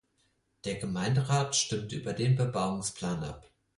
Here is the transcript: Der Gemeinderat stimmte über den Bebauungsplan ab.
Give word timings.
Der 0.65 0.77
Gemeinderat 0.79 1.55
stimmte 1.55 1.97
über 1.97 2.13
den 2.13 2.35
Bebauungsplan 2.35 3.23
ab. 3.23 3.51